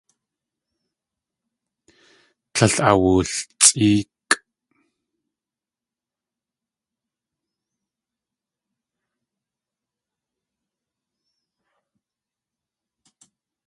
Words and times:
Tlél 2.55 2.75
awultsʼéekʼ. 2.89 4.31